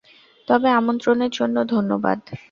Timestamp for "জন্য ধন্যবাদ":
1.31-2.19